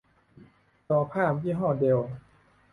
[0.87, 2.09] จอภาพยี่ห้อเดลล์